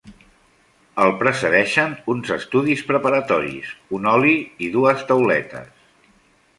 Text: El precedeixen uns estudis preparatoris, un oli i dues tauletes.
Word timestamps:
El 1.03 1.11
precedeixen 1.19 1.93
uns 2.15 2.33
estudis 2.37 2.83
preparatoris, 2.93 3.71
un 3.99 4.11
oli 4.17 4.35
i 4.69 4.75
dues 4.79 5.09
tauletes. 5.13 5.75